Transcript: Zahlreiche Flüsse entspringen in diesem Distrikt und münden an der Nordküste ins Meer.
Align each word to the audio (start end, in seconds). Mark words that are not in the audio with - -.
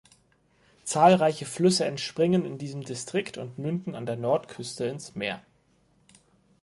Zahlreiche 0.83 1.45
Flüsse 1.45 1.85
entspringen 1.85 2.43
in 2.43 2.57
diesem 2.57 2.81
Distrikt 2.83 3.37
und 3.37 3.59
münden 3.59 3.93
an 3.93 4.07
der 4.07 4.15
Nordküste 4.15 4.85
ins 4.85 5.13
Meer. 5.13 5.43